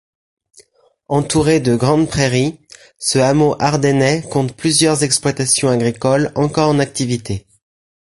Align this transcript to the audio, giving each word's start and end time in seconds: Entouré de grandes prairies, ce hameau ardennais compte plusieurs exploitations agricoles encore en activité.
Entouré 1.09 1.59
de 1.59 1.75
grandes 1.75 2.07
prairies, 2.09 2.59
ce 2.97 3.19
hameau 3.19 3.55
ardennais 3.59 4.23
compte 4.31 4.53
plusieurs 4.55 5.03
exploitations 5.03 5.69
agricoles 5.69 6.31
encore 6.33 6.69
en 6.69 6.79
activité. 6.79 7.45